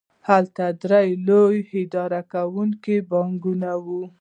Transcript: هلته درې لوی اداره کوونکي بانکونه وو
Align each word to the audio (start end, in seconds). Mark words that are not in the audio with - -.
هلته 0.27 0.65
درې 0.83 1.07
لوی 1.27 1.57
اداره 1.81 2.21
کوونکي 2.33 2.95
بانکونه 3.11 3.71
وو 3.85 4.01